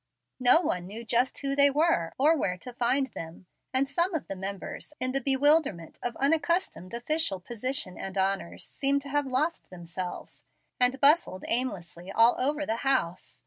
No 0.39 0.61
one 0.61 0.87
knew 0.87 1.05
just 1.05 1.37
who 1.37 1.55
they 1.55 1.69
were, 1.69 2.15
or 2.17 2.35
where 2.35 2.57
to 2.57 2.73
find 2.73 3.05
them, 3.11 3.45
and 3.71 3.87
some 3.87 4.15
of 4.15 4.25
the 4.27 4.35
members, 4.35 4.93
in 4.99 5.11
the 5.11 5.21
bewilderment 5.21 5.99
of 6.01 6.15
unaccustomed 6.17 6.95
official 6.95 7.39
position 7.39 7.99
and 7.99 8.17
honors, 8.17 8.65
seemed 8.65 9.03
to 9.03 9.09
have 9.09 9.27
lost 9.27 9.69
themselves, 9.69 10.43
and 10.79 10.99
bustled 10.99 11.45
aimlessly 11.47 12.11
all 12.11 12.35
over 12.39 12.65
the 12.65 12.77
house. 12.77 13.39